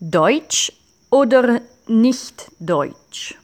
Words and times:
Deutsch 0.00 0.72
oder 1.10 1.60
nicht 1.86 2.50
Deutsch? 2.58 3.36